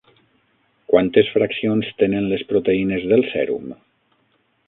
Quantes 0.93 1.29
fraccions 1.33 1.91
tenen 2.01 2.31
les 2.31 2.45
proteïnes 2.53 3.07
del 3.13 3.23
sèrum? 3.35 3.71